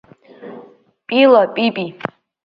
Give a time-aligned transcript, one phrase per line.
[1.07, 1.85] Пила пи-пи…